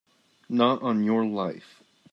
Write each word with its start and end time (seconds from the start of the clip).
Not 0.49 0.81
on 0.81 1.03
your 1.03 1.23
life! 1.23 1.83